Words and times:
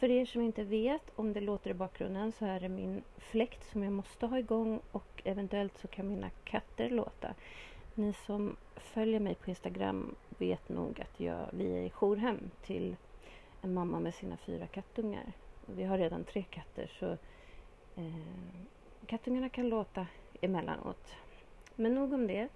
För 0.00 0.10
er 0.10 0.24
som 0.24 0.42
inte 0.42 0.62
vet, 0.62 1.02
om 1.16 1.32
det 1.32 1.40
låter 1.40 1.70
i 1.70 1.74
bakgrunden 1.74 2.32
så 2.32 2.44
är 2.44 2.60
det 2.60 2.68
min 2.68 3.02
fläkt 3.18 3.70
som 3.72 3.82
jag 3.82 3.92
måste 3.92 4.26
ha 4.26 4.38
igång 4.38 4.80
och 4.92 5.22
eventuellt 5.24 5.78
så 5.78 5.88
kan 5.88 6.08
mina 6.08 6.30
katter 6.44 6.90
låta. 6.90 7.34
Ni 7.94 8.12
som 8.12 8.56
följer 8.76 9.20
mig 9.20 9.34
på 9.34 9.50
Instagram 9.50 10.14
vet 10.28 10.68
nog 10.68 11.00
att 11.00 11.20
jag, 11.20 11.46
vi 11.52 11.72
är 11.72 11.82
i 11.82 11.90
jourhem 11.90 12.50
till 12.62 12.96
en 13.62 13.74
mamma 13.74 14.00
med 14.00 14.14
sina 14.14 14.36
fyra 14.36 14.66
kattungar. 14.66 15.32
Vi 15.66 15.84
har 15.84 15.98
redan 15.98 16.24
tre 16.24 16.44
katter 16.50 16.90
så 16.98 17.10
eh, 18.00 18.14
kattungarna 19.06 19.48
kan 19.48 19.68
låta 19.68 20.06
emellanåt. 20.40 21.14
Men 21.74 21.94
nog 21.94 22.12
om 22.12 22.26
det. 22.26 22.48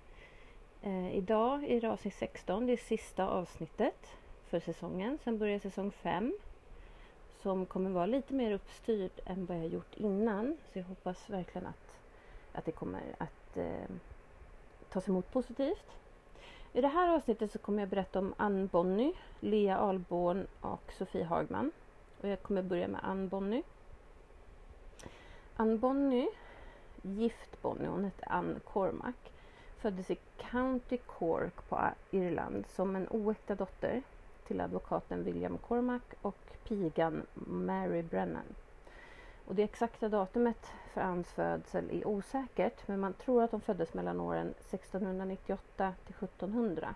Eh, 0.83 1.17
idag 1.17 1.65
är 1.65 1.81
det 1.81 1.91
avsnitt 1.91 2.15
16, 2.15 2.67
det 2.67 2.73
är 2.73 2.77
sista 2.77 3.29
avsnittet 3.29 4.17
för 4.45 4.61
säsongen. 4.61 5.19
Sen 5.25 5.39
börjar 5.39 5.59
säsong 5.59 5.91
5 5.91 6.35
som 7.45 7.67
kommer 7.67 7.91
vara 7.91 8.07
lite 8.07 8.35
mer 8.35 8.53
uppstyrd 8.53 9.11
än 9.25 9.47
vad 9.47 9.57
jag 9.57 9.67
gjort 9.67 9.95
innan. 9.97 10.57
Så 10.73 10.79
jag 10.79 10.85
hoppas 10.85 11.31
verkligen 11.31 11.67
att, 11.67 11.99
att 12.53 12.65
det 12.65 12.73
kommer 12.73 13.03
att 13.19 13.57
eh, 13.57 13.91
tas 14.91 15.09
emot 15.09 15.33
positivt. 15.33 15.87
I 16.73 16.81
det 16.81 16.89
här 16.89 17.15
avsnittet 17.15 17.53
så 17.53 17.59
kommer 17.59 17.83
jag 17.83 17.89
berätta 17.89 18.19
om 18.19 18.35
Ann 18.37 18.67
Bonny, 18.67 19.13
Lea 19.41 19.79
Alborn 19.79 20.47
och 20.61 20.93
Sofie 20.99 21.25
Hagman. 21.25 21.73
Och 22.21 22.29
jag 22.29 22.43
kommer 22.43 22.63
börja 22.63 22.89
med 22.89 23.01
Ann 23.05 23.29
Bonny. 23.29 23.63
Ann 25.57 25.79
Bonny, 25.79 26.29
gift 27.03 27.63
Bonny, 27.63 27.87
hon 27.87 28.05
hette 28.05 28.27
Ann 28.27 28.61
Cormac, 28.65 29.15
föddes 29.79 30.11
i 30.11 30.19
County 30.37 30.97
Cork 30.97 31.69
på 31.69 31.81
Irland 32.11 32.65
som 32.67 32.97
en 32.97 33.09
oäkta 33.11 33.55
dotter 33.55 34.03
till 34.47 34.61
advokaten 34.61 35.25
William 35.25 35.59
Cormack 35.59 36.15
och 36.23 36.57
pigan 36.69 37.23
Mary 37.35 38.03
Brennan. 38.03 38.55
Och 39.47 39.55
det 39.55 39.63
exakta 39.63 40.09
datumet 40.09 40.73
för 40.93 41.01
Anns 41.01 41.29
födsel 41.29 41.91
är 41.91 42.07
osäkert 42.07 42.89
men 42.89 43.01
man 43.01 43.13
tror 43.13 43.43
att 43.43 43.51
hon 43.51 43.61
föddes 43.61 43.95
mellan 43.95 44.21
åren 44.21 44.55
1698 44.59 45.93
till 46.07 46.15
1700. 46.15 46.95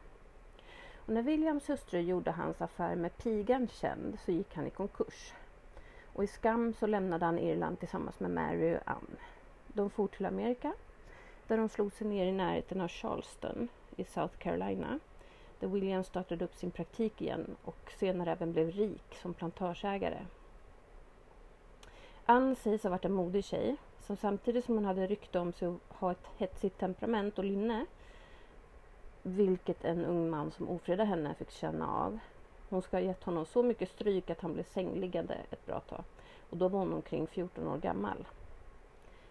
Och 0.96 1.14
när 1.14 1.22
Williams 1.22 1.70
hustru 1.70 2.00
gjorde 2.00 2.30
hans 2.30 2.60
affär 2.62 2.96
med 2.96 3.16
pigan 3.16 3.68
känd 3.68 4.18
så 4.24 4.32
gick 4.32 4.54
han 4.54 4.66
i 4.66 4.70
konkurs. 4.70 5.34
Och 6.12 6.24
i 6.24 6.26
skam 6.26 6.74
så 6.74 6.86
lämnade 6.86 7.24
han 7.24 7.38
Irland 7.38 7.78
tillsammans 7.78 8.20
med 8.20 8.30
Mary 8.30 8.76
och 8.76 8.90
Ann. 8.90 9.16
De 9.66 9.90
for 9.90 10.06
till 10.06 10.26
Amerika 10.26 10.72
där 11.46 11.56
de 11.56 11.68
slog 11.68 11.92
sig 11.92 12.06
ner 12.06 12.26
i 12.26 12.32
närheten 12.32 12.80
av 12.80 12.88
Charleston 12.88 13.68
i 13.96 14.04
South 14.04 14.36
Carolina 14.38 15.00
där 15.60 15.68
William 15.68 16.04
startade 16.04 16.44
upp 16.44 16.54
sin 16.54 16.70
praktik 16.70 17.22
igen 17.22 17.56
och 17.64 17.92
senare 17.98 18.32
även 18.32 18.52
blev 18.52 18.70
rik 18.70 19.18
som 19.22 19.34
plantageägare. 19.34 20.26
Ann 22.26 22.56
sägs 22.56 22.82
ha 22.82 22.90
varit 22.90 23.04
en 23.04 23.12
modig 23.12 23.44
tjej 23.44 23.76
som 24.00 24.16
samtidigt 24.16 24.64
som 24.64 24.74
hon 24.74 24.84
hade 24.84 25.06
rykte 25.06 25.38
om 25.38 25.52
sig 25.52 25.68
att 25.68 25.80
ha 25.88 26.12
ett 26.12 26.26
hetsigt 26.36 26.78
temperament 26.78 27.38
och 27.38 27.44
lynne 27.44 27.86
vilket 29.22 29.84
en 29.84 30.04
ung 30.04 30.30
man 30.30 30.50
som 30.50 30.68
ofredade 30.68 31.08
henne 31.08 31.34
fick 31.34 31.50
känna 31.50 31.94
av. 31.94 32.18
Hon 32.68 32.82
ska 32.82 32.96
ha 32.96 33.02
gett 33.02 33.24
honom 33.24 33.46
så 33.46 33.62
mycket 33.62 33.90
stryk 33.90 34.30
att 34.30 34.40
han 34.40 34.54
blev 34.54 34.64
sängliggande 34.64 35.34
ett 35.50 35.66
bra 35.66 35.80
tag. 35.80 36.04
Och 36.50 36.56
då 36.56 36.68
var 36.68 36.78
hon 36.78 36.92
omkring 36.92 37.26
14 37.26 37.68
år 37.68 37.78
gammal. 37.78 38.26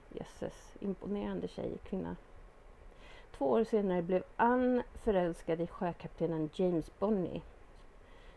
Jösses, 0.10 0.76
imponerande 0.80 1.48
tjej, 1.48 1.78
kvinna. 1.84 2.16
Två 3.38 3.46
år 3.46 3.64
senare 3.64 4.02
blev 4.02 4.24
Ann 4.36 4.84
förälskad 5.04 5.62
i 5.62 5.68
sjökaptenen 5.68 6.50
James 6.54 7.00
Bonney 7.00 7.42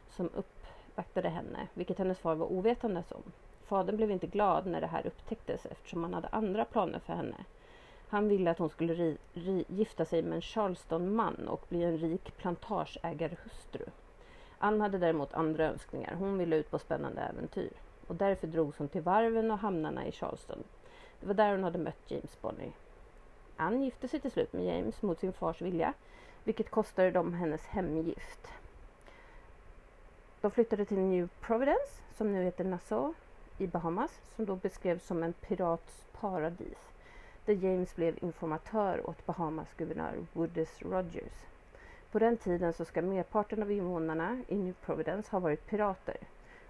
som 0.08 0.30
uppvaktade 0.34 1.28
henne, 1.28 1.68
vilket 1.74 1.98
hennes 1.98 2.18
far 2.18 2.34
var 2.34 2.52
ovetande 2.52 3.02
om. 3.10 3.22
Fadern 3.64 3.96
blev 3.96 4.10
inte 4.10 4.26
glad 4.26 4.66
när 4.66 4.80
det 4.80 4.86
här 4.86 5.06
upptäcktes 5.06 5.66
eftersom 5.66 6.02
han 6.02 6.14
hade 6.14 6.28
andra 6.28 6.64
planer 6.64 6.98
för 6.98 7.12
henne. 7.12 7.44
Han 8.08 8.28
ville 8.28 8.50
att 8.50 8.58
hon 8.58 8.68
skulle 8.68 8.94
ri, 8.94 9.18
ri, 9.32 9.64
gifta 9.68 10.04
sig 10.04 10.22
med 10.22 10.32
en 10.32 10.42
Charleston-man 10.42 11.48
och 11.48 11.66
bli 11.68 11.82
en 11.82 11.98
rik 11.98 12.36
plantageägarhustru. 12.36 13.84
Ann 14.58 14.80
hade 14.80 14.98
däremot 14.98 15.34
andra 15.34 15.64
önskningar. 15.64 16.14
Hon 16.14 16.38
ville 16.38 16.56
ut 16.56 16.70
på 16.70 16.78
spännande 16.78 17.20
äventyr 17.20 17.72
och 18.06 18.14
därför 18.14 18.46
drogs 18.46 18.78
hon 18.78 18.88
till 18.88 19.02
varven 19.02 19.50
och 19.50 19.58
hamnarna 19.58 20.06
i 20.06 20.12
Charleston. 20.12 20.64
Det 21.20 21.26
var 21.26 21.34
där 21.34 21.50
hon 21.50 21.64
hade 21.64 21.78
mött 21.78 22.10
James 22.10 22.40
Bonney. 22.40 22.70
Ann 23.60 23.82
gifte 23.82 24.08
sig 24.08 24.20
till 24.20 24.30
slut 24.30 24.52
med 24.52 24.64
James 24.64 25.02
mot 25.02 25.20
sin 25.20 25.32
fars 25.32 25.62
vilja, 25.62 25.94
vilket 26.44 26.70
kostade 26.70 27.10
dem 27.10 27.34
hennes 27.34 27.66
hemgift. 27.66 28.48
De 30.40 30.50
flyttade 30.50 30.84
till 30.84 30.98
New 30.98 31.28
Providence, 31.40 32.02
som 32.16 32.32
nu 32.32 32.42
heter 32.42 32.64
Nassau, 32.64 33.14
i 33.58 33.66
Bahamas, 33.66 34.20
som 34.36 34.44
då 34.46 34.56
beskrevs 34.56 35.06
som 35.06 35.22
en 35.22 35.32
pirats 35.32 36.04
paradis, 36.20 36.78
där 37.44 37.54
James 37.54 37.96
blev 37.96 38.24
informatör 38.24 39.10
åt 39.10 39.26
Bahamas 39.26 39.74
guvernör 39.76 40.26
Woodus 40.32 40.82
Rogers. 40.82 41.46
På 42.12 42.18
den 42.18 42.36
tiden 42.36 42.72
så 42.72 42.84
ska 42.84 43.02
merparten 43.02 43.62
av 43.62 43.72
invånarna 43.72 44.42
i 44.48 44.56
New 44.56 44.74
Providence 44.74 45.30
ha 45.30 45.40
varit 45.40 45.66
pirater 45.66 46.16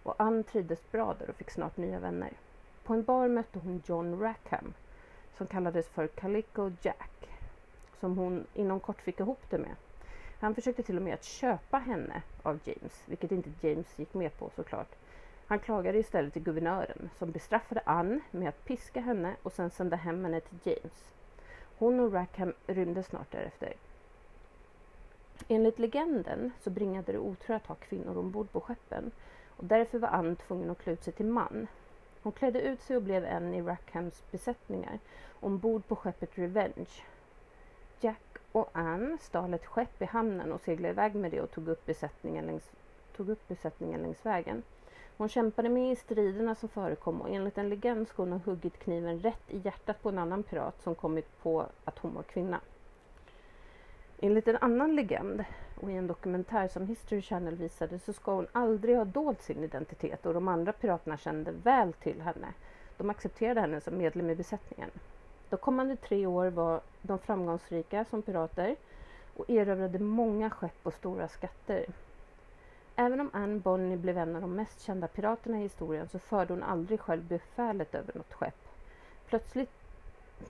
och 0.03 0.15
Ann 0.19 0.45
trivdes 0.45 0.91
bra 0.91 1.15
där 1.19 1.31
och 1.31 1.37
fick 1.37 1.51
snart 1.51 1.77
nya 1.77 1.99
vänner. 1.99 2.33
På 2.85 2.95
en 2.95 3.03
bar 3.03 3.29
mötte 3.29 3.59
hon 3.59 3.83
John 3.87 4.21
Rackham 4.21 4.75
som 5.37 5.47
kallades 5.47 5.89
för 5.89 6.07
Calico 6.07 6.71
Jack 6.83 7.29
som 8.01 8.19
hon 8.19 8.47
inom 8.55 8.81
kort 8.81 9.03
fick 9.03 9.21
ihop 9.21 9.41
det 9.51 9.59
med. 9.59 9.77
Han 10.41 10.55
försökte 10.55 10.83
till 10.83 10.97
och 10.97 11.03
med 11.03 11.15
att 11.15 11.25
köpa 11.25 11.79
henne 11.79 12.23
av 12.43 12.59
James, 12.65 13.03
vilket 13.07 13.33
inte 13.33 13.51
James 13.61 13.99
gick 13.99 14.15
med 14.15 14.39
på 14.39 14.51
såklart. 14.57 14.95
Han 15.47 15.59
klagade 15.59 15.99
istället 15.99 16.33
till 16.33 16.43
guvernören 16.43 17.11
som 17.19 17.31
bestraffade 17.31 17.83
Ann 17.85 18.21
med 18.31 18.49
att 18.49 18.65
piska 18.65 19.01
henne 19.01 19.37
och 19.43 19.53
sen 19.53 19.71
sända 19.71 19.97
hem 19.97 20.25
henne 20.25 20.41
till 20.41 20.59
James. 20.63 21.13
Hon 21.79 22.01
och 22.01 22.13
Rackham 22.13 22.53
rymde 22.67 23.03
snart 23.03 23.31
därefter. 23.33 23.75
Enligt 25.49 25.79
legenden 25.79 26.53
så 26.63 26.71
bringade 26.71 27.13
det 27.13 27.19
otur 27.19 27.55
att 27.55 27.67
ha 27.67 27.75
kvinnor 27.75 28.19
ombord 28.19 28.53
på 28.53 28.61
skeppen 28.61 29.11
och 29.49 29.65
därför 29.65 29.99
var 29.99 30.09
Ann 30.09 30.37
tvungen 30.37 30.71
att 30.71 30.79
klä 30.79 30.93
ut 30.93 31.05
sig 31.05 31.13
till 31.13 31.27
man. 31.27 31.67
Hon 32.23 32.33
klädde 32.33 32.61
ut 32.61 32.83
sig 32.83 32.97
och 32.97 33.03
blev 33.03 33.25
en 33.25 33.55
i 33.55 33.63
Rackhams 33.63 34.23
besättningar 34.31 34.99
ombord 35.41 35.87
på 35.87 35.97
skeppet 35.97 36.39
Revenge. 36.39 37.03
Jack 38.01 38.39
och 38.53 38.71
Ann 38.73 39.19
stal 39.21 39.55
ett 39.55 39.67
skepp 39.67 40.03
i 40.03 40.05
hamnen 40.05 40.53
och 40.53 40.61
seglade 40.61 40.93
iväg 40.93 41.15
med 41.15 41.31
det 41.31 41.41
och 41.41 41.51
tog 41.51 41.69
upp 41.69 41.87
besättningen 41.87 42.47
längs, 42.47 42.71
tog 43.17 43.29
upp 43.29 43.49
besättningen 43.49 44.03
längs 44.03 44.27
vägen. 44.27 44.63
Hon 45.17 45.29
kämpade 45.29 45.69
med 45.69 45.93
i 45.93 45.97
striderna 45.97 46.55
som 46.55 46.69
förekom 46.69 47.21
och 47.21 47.31
enligt 47.31 47.59
en 47.59 47.69
legend 47.69 48.09
ska 48.09 48.23
hon 48.23 48.33
ha 48.33 48.39
huggit 48.39 48.79
kniven 48.79 49.21
rätt 49.21 49.43
i 49.49 49.59
hjärtat 49.59 50.03
på 50.03 50.09
en 50.09 50.19
annan 50.19 50.43
pirat 50.43 50.83
som 50.83 50.95
kommit 50.95 51.43
på 51.43 51.67
att 51.85 51.99
hon 51.99 52.15
var 52.15 52.23
kvinna. 52.23 52.61
Enligt 54.23 54.49
en 54.49 54.57
annan 54.57 54.97
legend 54.97 55.45
och 55.81 55.91
i 55.91 55.95
en 55.95 56.07
dokumentär 56.07 56.69
som 56.69 56.87
History 56.87 57.23
Channel 57.23 57.57
visade 57.57 57.99
så 57.99 58.13
ska 58.13 58.35
hon 58.35 58.47
aldrig 58.53 58.97
ha 58.97 59.05
dolt 59.05 59.43
sin 59.43 59.65
identitet 59.65 60.27
och 60.27 60.35
de 60.35 60.49
andra 60.49 60.73
piraterna 60.73 61.17
kände 61.17 61.51
väl 61.51 61.93
till 61.93 62.21
henne. 62.21 62.47
De 62.97 63.11
accepterade 63.11 63.61
henne 63.61 63.81
som 63.81 63.99
medlem 63.99 64.31
i 64.31 64.35
besättningen. 64.35 64.91
De 65.49 65.57
kommande 65.57 65.97
tre 65.97 66.27
år 66.27 66.47
var 66.47 66.81
de 67.03 67.19
framgångsrika 67.19 68.05
som 68.05 68.23
pirater 68.23 68.77
och 69.37 69.51
erövrade 69.51 69.99
många 69.99 70.51
skepp 70.51 70.79
och 70.83 70.95
stora 70.95 71.29
skatter. 71.29 71.87
Även 72.97 73.21
om 73.21 73.31
Anne 73.33 73.59
Bonny 73.59 73.97
blev 73.97 74.19
en 74.19 74.37
av 74.37 74.43
de 74.43 74.55
mest 74.55 74.81
kända 74.81 75.09
piraterna 75.09 75.59
i 75.59 75.63
historien 75.63 76.09
så 76.09 76.19
förde 76.19 76.53
hon 76.53 76.63
aldrig 76.63 77.01
själv 77.01 77.25
befälet 77.25 77.95
över 77.95 78.15
något 78.15 78.33
skepp. 78.33 78.69
Plötsligt, 79.27 79.80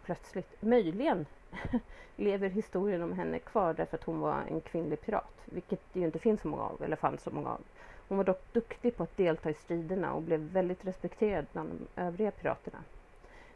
plötsligt, 0.05 0.63
möjligen 0.63 1.27
lever 2.17 2.49
historien 2.49 3.03
om 3.03 3.13
henne 3.13 3.39
kvar 3.39 3.75
därför 3.75 3.97
att 3.97 4.05
hon 4.05 4.21
var 4.21 4.43
en 4.49 4.61
kvinnlig 4.61 5.01
pirat, 5.01 5.35
vilket 5.45 5.81
det 5.93 6.01
ju 6.01 6.07
inte 6.07 6.19
finns 6.19 6.41
så 6.41 6.49
många 6.49 6.63
av, 6.63 6.83
eller 6.83 6.97
fanns 6.97 7.23
så 7.23 7.31
många 7.31 7.51
av. 7.51 7.61
Hon 8.09 8.19
var 8.19 8.25
dock 8.25 8.53
duktig 8.53 8.97
på 8.97 9.03
att 9.03 9.17
delta 9.17 9.51
i 9.51 9.55
striderna 9.55 10.13
och 10.13 10.23
blev 10.23 10.41
väldigt 10.41 10.85
respekterad 10.85 11.47
bland 11.53 11.71
de 11.71 12.03
övriga 12.03 12.31
piraterna. 12.31 12.79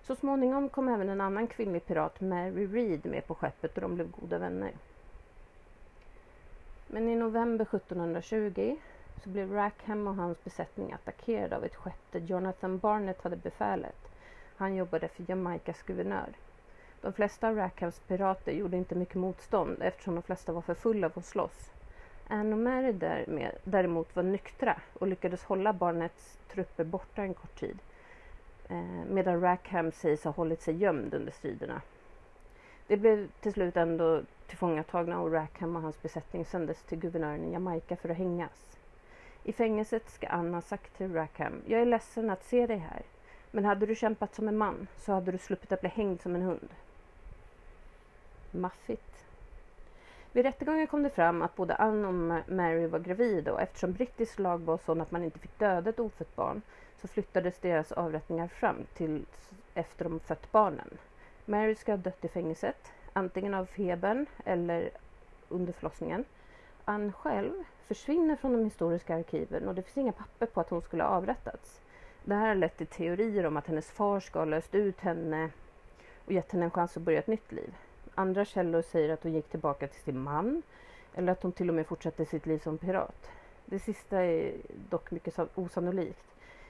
Så 0.02 0.16
småningom 0.16 0.68
kom 0.68 0.88
även 0.88 1.08
en 1.08 1.20
annan 1.20 1.46
kvinnlig 1.46 1.86
pirat, 1.86 2.20
Mary 2.20 2.66
Read, 2.66 3.06
med 3.06 3.26
på 3.26 3.34
skeppet 3.34 3.74
och 3.74 3.80
de 3.80 3.94
blev 3.94 4.10
goda 4.10 4.38
vänner. 4.38 4.72
Men 6.86 7.08
i 7.08 7.16
november 7.16 7.64
1720 7.64 8.76
så 9.22 9.28
blev 9.28 9.52
Rackham 9.52 10.06
och 10.06 10.14
hans 10.14 10.44
besättning 10.44 10.92
attackerade 10.92 11.56
av 11.56 11.64
ett 11.64 11.74
skepp 11.74 12.12
där 12.12 12.20
Jonathan 12.20 12.78
Barnett 12.78 13.22
hade 13.22 13.36
befälet. 13.36 14.13
Han 14.56 14.74
jobbade 14.74 15.08
för 15.08 15.24
Jamaicas 15.28 15.82
guvernör. 15.82 16.28
De 17.00 17.12
flesta 17.12 17.48
av 17.48 17.56
Rackhams 17.56 18.00
pirater 18.00 18.52
gjorde 18.52 18.76
inte 18.76 18.94
mycket 18.94 19.14
motstånd 19.14 19.82
eftersom 19.82 20.14
de 20.14 20.22
flesta 20.22 20.52
var 20.52 20.60
för 20.60 20.74
fulla 20.74 21.06
av 21.06 21.12
att 21.16 21.24
slåss. 21.24 21.70
Anne 22.28 22.52
och 22.52 22.58
Mary 22.58 22.92
däremot 23.64 24.16
var 24.16 24.22
nyktra 24.22 24.80
och 24.92 25.06
lyckades 25.06 25.44
hålla 25.44 25.72
barnets 25.72 26.38
trupper 26.48 26.84
borta 26.84 27.22
en 27.22 27.34
kort 27.34 27.60
tid. 27.60 27.78
Eh, 28.68 29.04
medan 29.10 29.40
Rackham 29.40 29.92
sägs 29.92 30.24
ha 30.24 30.30
hållit 30.30 30.62
sig 30.62 30.76
gömd 30.76 31.14
under 31.14 31.32
striderna. 31.32 31.82
Det 32.86 32.96
blev 32.96 33.28
till 33.40 33.52
slut 33.52 33.76
ändå 33.76 34.22
tillfångatagna 34.46 35.20
och 35.20 35.32
Rackham 35.32 35.76
och 35.76 35.82
hans 35.82 36.02
besättning 36.02 36.44
sändes 36.44 36.82
till 36.82 36.98
guvernören 36.98 37.44
i 37.44 37.52
Jamaica 37.52 37.96
för 37.96 38.08
att 38.08 38.16
hängas. 38.16 38.78
I 39.44 39.52
fängelset 39.52 40.10
ska 40.10 40.26
Anna 40.26 40.60
sagt 40.60 40.96
till 40.96 41.12
Rackham, 41.12 41.62
jag 41.66 41.80
är 41.80 41.86
ledsen 41.86 42.30
att 42.30 42.44
se 42.44 42.66
dig 42.66 42.78
här. 42.78 43.02
Men 43.54 43.64
hade 43.64 43.86
du 43.86 43.94
kämpat 43.94 44.34
som 44.34 44.48
en 44.48 44.56
man 44.56 44.86
så 44.96 45.12
hade 45.12 45.32
du 45.32 45.38
sluppit 45.38 45.72
att 45.72 45.80
bli 45.80 45.90
hängd 45.90 46.22
som 46.22 46.34
en 46.34 46.42
hund. 46.42 46.68
Maffigt. 48.50 49.24
Vid 50.32 50.44
rättegången 50.44 50.86
kom 50.86 51.02
det 51.02 51.10
fram 51.10 51.42
att 51.42 51.56
både 51.56 51.74
Ann 51.74 52.04
och 52.04 52.42
Mary 52.52 52.86
var 52.86 52.98
gravida 52.98 53.52
och 53.52 53.60
eftersom 53.60 53.92
brittisk 53.92 54.38
lag 54.38 54.58
var 54.58 54.78
sån 54.78 55.00
att 55.00 55.10
man 55.10 55.24
inte 55.24 55.38
fick 55.38 55.58
döda 55.58 55.90
ett 55.90 56.00
ofött 56.00 56.36
barn 56.36 56.62
så 57.00 57.08
flyttades 57.08 57.58
deras 57.58 57.92
avrättningar 57.92 58.48
fram 58.48 58.76
till 58.94 59.26
efter 59.74 60.04
de 60.04 60.20
fött 60.20 60.52
barnen. 60.52 60.98
Mary 61.44 61.74
ska 61.74 61.92
ha 61.92 61.96
dött 61.96 62.24
i 62.24 62.28
fängelset, 62.28 62.92
antingen 63.12 63.54
av 63.54 63.66
febern 63.66 64.26
eller 64.44 64.90
under 65.48 65.72
förlossningen. 65.72 66.24
Ann 66.84 67.12
själv 67.12 67.52
försvinner 67.86 68.36
från 68.36 68.52
de 68.52 68.64
historiska 68.64 69.14
arkiven 69.14 69.68
och 69.68 69.74
det 69.74 69.82
finns 69.82 69.98
inga 69.98 70.12
papper 70.12 70.46
på 70.46 70.60
att 70.60 70.70
hon 70.70 70.82
skulle 70.82 71.02
ha 71.02 71.10
avrättats. 71.10 71.80
Det 72.26 72.34
här 72.34 72.48
har 72.48 72.54
lett 72.54 72.76
till 72.76 72.86
teorier 72.86 73.46
om 73.46 73.56
att 73.56 73.66
hennes 73.66 73.90
far 73.90 74.20
ska 74.20 74.38
ha 74.38 74.46
löst 74.46 74.74
ut 74.74 75.00
henne 75.00 75.50
och 76.24 76.32
gett 76.32 76.52
henne 76.52 76.64
en 76.64 76.70
chans 76.70 76.96
att 76.96 77.02
börja 77.02 77.18
ett 77.18 77.26
nytt 77.26 77.52
liv. 77.52 77.74
Andra 78.14 78.44
källor 78.44 78.82
säger 78.82 79.08
att 79.08 79.22
hon 79.22 79.32
gick 79.32 79.48
tillbaka 79.48 79.86
till 79.86 80.00
sin 80.00 80.18
man 80.18 80.62
eller 81.14 81.32
att 81.32 81.42
hon 81.42 81.52
till 81.52 81.68
och 81.68 81.74
med 81.74 81.86
fortsatte 81.86 82.24
sitt 82.24 82.46
liv 82.46 82.58
som 82.58 82.78
pirat. 82.78 83.30
Det 83.64 83.78
sista 83.78 84.20
är 84.20 84.52
dock 84.90 85.10
mycket 85.10 85.38
osannolikt. 85.54 86.24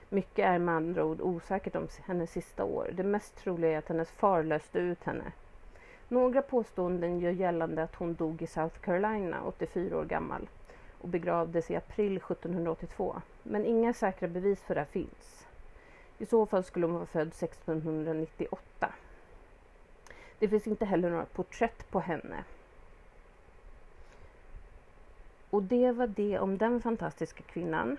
Mycket 0.09 0.47
är 0.47 0.59
med 0.59 0.75
andra 0.75 1.05
ord 1.05 1.21
osäkert 1.21 1.77
om 1.77 1.89
hennes 2.05 2.31
sista 2.31 2.65
år. 2.65 2.91
Det 2.93 3.03
mest 3.03 3.37
troliga 3.37 3.73
är 3.73 3.79
att 3.79 3.89
hennes 3.89 4.11
far 4.11 4.43
löste 4.43 4.79
ut 4.79 5.05
henne. 5.05 5.33
Några 6.09 6.43
påståenden 6.43 7.21
gör 7.21 7.31
gällande 7.31 7.83
att 7.83 7.95
hon 7.95 8.15
dog 8.15 8.43
i 8.43 8.47
South 8.47 8.79
Carolina, 8.79 9.43
84 9.47 9.99
år 9.99 10.05
gammal 10.05 10.49
och 11.05 11.11
begravdes 11.11 11.71
i 11.71 11.77
april 11.77 12.17
1782. 12.17 13.23
Men 13.43 13.65
inga 13.65 13.93
säkra 13.93 14.29
bevis 14.29 14.61
för 14.61 14.75
det 14.75 14.85
finns. 14.85 15.47
I 16.19 16.27
så 16.27 16.47
fall 16.47 16.65
skulle 16.65 16.87
hon 16.87 16.95
vara 16.95 17.07
född 17.07 17.29
1698. 17.29 18.93
Det 20.39 20.49
finns 20.49 20.67
inte 20.67 20.85
heller 20.85 21.11
några 21.11 21.25
porträtt 21.25 21.91
på 21.91 22.01
henne. 22.01 22.45
Och 25.51 25.63
det 25.63 25.93
var 25.93 26.07
det 26.07 26.39
om 26.39 26.59
den 26.59 26.81
fantastiska 26.81 27.43
kvinnan. 27.43 27.97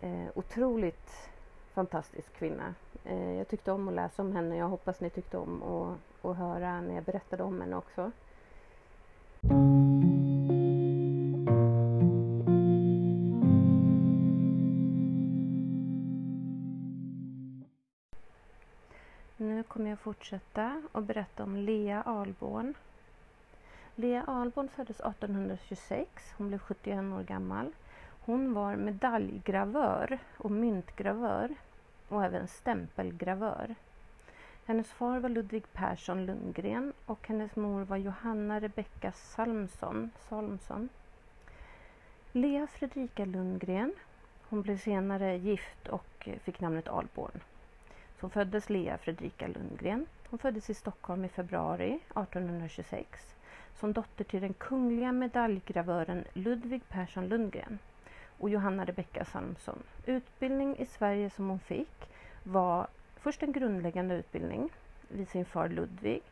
Eh, 0.00 0.26
otroligt 0.34 1.30
fantastisk 1.74 2.32
kvinna. 2.32 2.74
Eh, 3.04 3.32
jag 3.32 3.48
tyckte 3.48 3.72
om 3.72 3.88
att 3.88 3.94
läsa 3.94 4.22
om 4.22 4.32
henne. 4.32 4.56
Jag 4.56 4.68
hoppas 4.68 5.00
ni 5.00 5.10
tyckte 5.10 5.38
om 5.38 5.62
att, 5.62 6.24
att 6.24 6.36
höra 6.36 6.80
när 6.80 6.94
jag 6.94 7.04
berättade 7.04 7.42
om 7.42 7.60
henne 7.60 7.76
också. 7.76 8.12
Fortsätta 20.08 20.82
och 20.92 21.02
berätta 21.02 21.42
om 21.42 21.56
Lea 21.56 22.02
Alborn. 22.02 22.74
Lea 23.94 24.24
Alborn 24.26 24.68
föddes 24.68 25.00
1826. 25.00 26.34
Hon 26.36 26.48
blev 26.48 26.58
71 26.58 26.98
år 26.98 27.22
gammal. 27.22 27.72
Hon 28.24 28.54
var 28.54 28.76
medaljgravör 28.76 30.18
och 30.36 30.50
myntgravör 30.50 31.54
och 32.08 32.24
även 32.24 32.48
stämpelgravör. 32.48 33.74
Hennes 34.66 34.90
far 34.90 35.18
var 35.20 35.28
Ludvig 35.28 35.72
Persson 35.72 36.26
Lundgren 36.26 36.92
och 37.06 37.28
hennes 37.28 37.56
mor 37.56 37.84
var 37.84 37.96
Johanna 37.96 38.60
Rebecka 38.60 39.12
Salmson. 39.12 40.10
Salmson. 40.28 40.88
Lea 42.32 42.66
Fredrika 42.66 43.24
Lundgren. 43.24 43.92
Hon 44.48 44.62
blev 44.62 44.78
senare 44.78 45.36
gift 45.36 45.88
och 45.88 46.28
fick 46.44 46.60
namnet 46.60 46.88
Alborn. 46.88 47.40
Så 48.20 48.28
föddes 48.28 48.70
Lea 48.70 48.98
Fredrika 48.98 49.46
Lundgren. 49.46 50.06
Hon 50.30 50.38
föddes 50.38 50.70
i 50.70 50.74
Stockholm 50.74 51.24
i 51.24 51.28
februari 51.28 51.92
1826 51.92 53.34
som 53.74 53.92
dotter 53.92 54.24
till 54.24 54.40
den 54.40 54.54
kungliga 54.54 55.12
medaljgravören 55.12 56.24
Ludvig 56.32 56.88
Persson 56.88 57.28
Lundgren 57.28 57.78
och 58.38 58.50
Johanna 58.50 58.84
Rebecka 58.84 59.24
Salmson. 59.24 59.82
Utbildning 60.06 60.76
i 60.76 60.86
Sverige 60.86 61.30
som 61.30 61.48
hon 61.48 61.58
fick 61.58 62.10
var 62.42 62.86
först 63.16 63.42
en 63.42 63.52
grundläggande 63.52 64.14
utbildning 64.14 64.70
vid 65.08 65.28
sin 65.28 65.44
far 65.44 65.68
Ludvig 65.68 66.22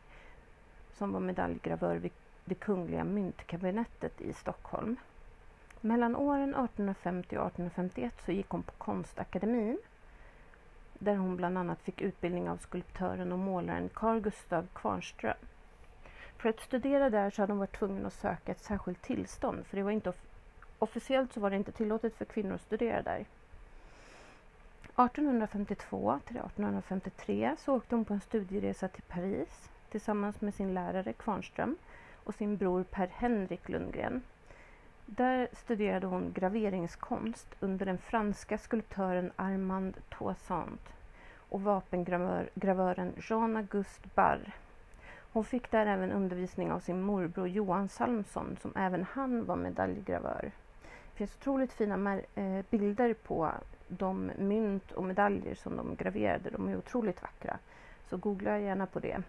som 0.93 1.13
var 1.13 1.19
medaljgravör 1.19 1.95
vid 1.95 2.11
det 2.45 2.55
kungliga 2.55 3.03
myntkabinettet 3.03 4.21
i 4.21 4.33
Stockholm. 4.33 4.95
Mellan 5.81 6.15
åren 6.15 6.49
1850 6.49 7.37
och 7.37 7.45
1851 7.47 8.13
så 8.25 8.31
gick 8.31 8.49
hon 8.49 8.63
på 8.63 8.71
Konstakademin 8.71 9.77
där 10.99 11.15
hon 11.15 11.35
bland 11.35 11.57
annat 11.57 11.81
fick 11.81 12.01
utbildning 12.01 12.49
av 12.49 12.57
skulptören 12.57 13.31
och 13.31 13.39
målaren 13.39 13.89
Carl 13.93 14.19
Gustav 14.19 14.67
Kvarnström. 14.73 15.37
För 16.37 16.49
att 16.49 16.59
studera 16.59 17.09
där 17.09 17.29
så 17.29 17.41
hade 17.41 17.53
hon 17.53 17.59
varit 17.59 17.79
tvungen 17.79 18.05
att 18.05 18.13
söka 18.13 18.51
ett 18.51 18.63
särskilt 18.63 19.01
tillstånd 19.01 19.65
för 19.65 19.77
det 19.77 19.83
var 19.83 19.91
inte 19.91 20.13
officiellt 20.79 21.33
så 21.33 21.39
var 21.39 21.49
det 21.49 21.55
inte 21.55 21.71
tillåtet 21.71 22.15
för 22.15 22.25
kvinnor 22.25 22.53
att 22.53 22.61
studera 22.61 23.01
där. 23.01 23.25
1852 25.05 26.19
till 26.25 26.37
1853 26.37 27.55
så 27.59 27.75
åkte 27.75 27.95
hon 27.95 28.05
på 28.05 28.13
en 28.13 28.21
studieresa 28.21 28.87
till 28.87 29.03
Paris 29.03 29.69
tillsammans 29.89 30.41
med 30.41 30.53
sin 30.53 30.73
lärare 30.73 31.13
Kvarnström 31.13 31.75
och 32.23 32.35
sin 32.35 32.57
bror 32.57 32.83
Per 32.83 33.07
Henrik 33.07 33.69
Lundgren. 33.69 34.21
Där 35.09 35.47
studerade 35.53 36.07
hon 36.07 36.33
graveringskonst 36.33 37.55
under 37.59 37.85
den 37.85 37.97
franska 37.97 38.57
skulptören 38.57 39.31
Armand 39.35 39.97
Toissant 40.09 40.93
och 41.49 41.61
vapengravören 41.61 43.13
Jean-Auguste 43.17 44.09
Barre. 44.15 44.51
Hon 45.31 45.43
fick 45.43 45.71
där 45.71 45.85
även 45.85 46.11
undervisning 46.11 46.71
av 46.71 46.79
sin 46.79 47.01
morbror 47.01 47.47
Johan 47.47 47.89
Salmson 47.89 48.57
som 48.61 48.73
även 48.75 49.03
han 49.03 49.45
var 49.45 49.55
medaljgravör. 49.55 50.51
Det 50.81 51.17
finns 51.17 51.35
otroligt 51.35 51.73
fina 51.73 52.19
eh, 52.35 52.65
bilder 52.69 53.13
på 53.13 53.51
de 53.87 54.31
mynt 54.37 54.91
och 54.91 55.03
medaljer 55.03 55.55
som 55.55 55.77
de 55.77 55.95
graverade. 55.95 56.49
De 56.49 56.67
är 56.67 56.77
otroligt 56.77 57.21
vackra. 57.21 57.57
Så 58.09 58.17
googla 58.17 58.59
gärna 58.59 58.85
på 58.85 58.99
det. 58.99 59.23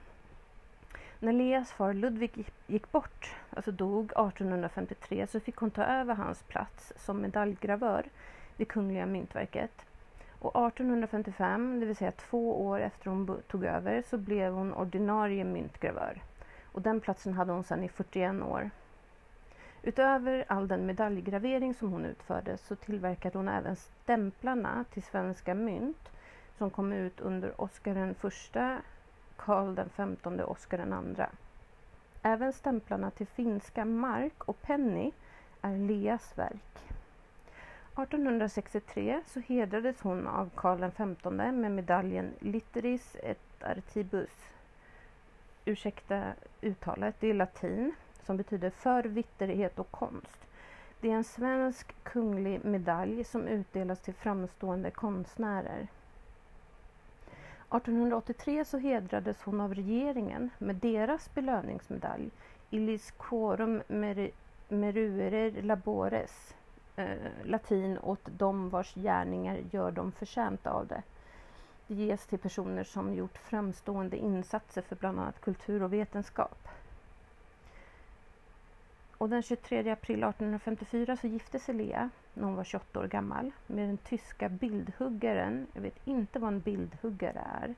När 1.20 1.32
Leas 1.32 1.72
far 1.72 1.94
Ludvig 1.94 2.46
gick 2.66 2.92
bort, 2.92 3.36
alltså 3.50 3.72
dog 3.72 4.04
1853, 4.04 5.26
så 5.26 5.40
fick 5.40 5.56
hon 5.56 5.70
ta 5.70 5.84
över 5.84 6.14
hans 6.14 6.42
plats 6.42 6.92
som 6.96 7.20
medaljgravör 7.20 8.06
vid 8.56 8.68
Kungliga 8.68 9.06
myntverket. 9.06 9.84
Och 10.38 10.66
1855, 10.66 11.80
det 11.80 11.86
vill 11.86 11.96
säga 11.96 12.12
två 12.12 12.66
år 12.66 12.80
efter 12.80 13.10
hon 13.10 13.42
tog 13.48 13.64
över, 13.64 14.02
så 14.02 14.18
blev 14.18 14.52
hon 14.52 14.74
ordinarie 14.74 15.44
myntgravör. 15.44 16.22
Och 16.72 16.82
den 16.82 17.00
platsen 17.00 17.32
hade 17.32 17.52
hon 17.52 17.64
sedan 17.64 17.84
i 17.84 17.88
41 17.88 18.42
år. 18.42 18.70
Utöver 19.82 20.44
all 20.48 20.68
den 20.68 20.86
medaljgravering 20.86 21.74
som 21.74 21.92
hon 21.92 22.04
utförde 22.04 22.58
så 22.58 22.76
tillverkade 22.76 23.38
hon 23.38 23.48
även 23.48 23.76
stämplarna 23.76 24.84
till 24.92 25.02
svenska 25.02 25.54
mynt 25.54 26.10
som 26.58 26.70
kom 26.70 26.92
ut 26.92 27.20
under 27.20 27.60
Oscar 27.60 27.94
den 27.94 28.14
första, 28.14 28.78
Karl 29.38 29.74
den 29.74 29.88
femtonde 29.88 30.44
och 30.44 30.52
Oscar 30.52 30.78
den 30.78 30.92
andra. 30.92 31.30
Även 32.22 32.52
stämplarna 32.52 33.10
till 33.10 33.26
finska 33.26 33.84
mark 33.84 34.44
och 34.44 34.62
penny 34.62 35.12
är 35.62 35.76
Leas 35.76 36.38
verk. 36.38 36.78
1863 37.92 39.22
så 39.26 39.40
hedrades 39.40 40.00
hon 40.00 40.26
av 40.26 40.50
Karl 40.54 40.90
XV 40.90 41.30
med 41.32 41.72
medaljen 41.72 42.32
Litteris 42.38 43.16
et 43.22 43.62
Artibus. 43.62 44.46
Ursäkta 45.64 46.22
uttalet, 46.60 47.14
det 47.20 47.30
är 47.30 47.34
latin 47.34 47.92
som 48.22 48.36
betyder 48.36 48.70
för 48.70 49.04
vitterhet 49.04 49.78
och 49.78 49.90
konst. 49.90 50.46
Det 51.00 51.10
är 51.10 51.14
en 51.14 51.24
svensk 51.24 51.94
kunglig 52.02 52.64
medalj 52.64 53.24
som 53.24 53.48
utdelas 53.48 54.00
till 54.00 54.14
framstående 54.14 54.90
konstnärer. 54.90 55.88
1883 57.70 58.64
så 58.64 58.78
hedrades 58.78 59.42
hon 59.42 59.60
av 59.60 59.74
regeringen 59.74 60.50
med 60.58 60.76
deras 60.76 61.34
belöningsmedalj 61.34 62.30
Illis 62.70 63.10
quorum 63.18 63.82
meruere 64.68 65.62
labores, 65.62 66.54
eh, 66.96 67.06
latin 67.44 67.98
åt 67.98 68.28
dem 68.38 68.68
vars 68.70 68.94
gärningar 68.94 69.60
gör 69.70 69.90
dem 69.90 70.12
förtjänta 70.12 70.70
av 70.70 70.86
det. 70.86 71.02
Det 71.86 71.94
ges 71.94 72.26
till 72.26 72.38
personer 72.38 72.84
som 72.84 73.14
gjort 73.14 73.38
framstående 73.38 74.16
insatser 74.16 74.82
för 74.82 74.96
bland 74.96 75.20
annat 75.20 75.40
kultur 75.40 75.82
och 75.82 75.92
vetenskap. 75.92 76.68
Och 79.18 79.28
den 79.28 79.42
23 79.42 79.90
april 79.90 80.24
1854 80.24 81.16
så 81.16 81.26
gifte 81.26 81.58
sig 81.58 81.74
Lea, 81.74 82.10
när 82.34 82.44
hon 82.44 82.56
var 82.56 82.64
28 82.64 83.00
år 83.00 83.06
gammal, 83.06 83.50
med 83.66 83.88
den 83.88 83.96
tyska 83.96 84.48
bildhuggaren. 84.48 85.66
Jag 85.72 85.82
vet 85.82 86.06
inte 86.06 86.38
vad 86.38 86.52
en 86.52 86.60
bildhuggare 86.60 87.42
är. 87.62 87.74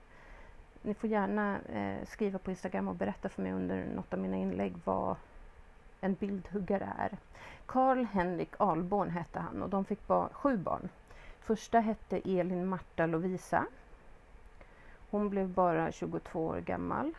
Ni 0.83 0.95
får 0.95 1.11
gärna 1.11 1.59
eh, 1.61 2.07
skriva 2.07 2.39
på 2.39 2.51
Instagram 2.51 2.89
och 2.89 2.95
berätta 2.95 3.29
för 3.29 3.43
mig 3.43 3.53
under 3.53 3.85
något 3.85 4.13
av 4.13 4.19
mina 4.19 4.37
inlägg 4.37 4.75
vad, 4.85 5.17
en 6.01 6.15
bildhuggare 6.15 6.93
är. 6.99 7.17
Karl 7.67 8.05
Henrik 8.05 8.51
Alborn 8.57 9.11
hette 9.11 9.41
han 9.41 9.63
och 9.63 9.69
de 9.71 9.85
fick 9.85 10.07
ba 10.07 10.29
sju 10.33 10.57
barn. 10.57 10.89
Första 11.41 11.81
hette 11.81 12.17
Elin 12.19 12.67
Marta 12.67 13.07
Lovisa. 13.07 13.67
Hon 15.11 15.31
blev 15.31 15.49
bara 15.49 15.93
22 15.93 16.47
år 16.47 16.61
gammal. 16.61 17.15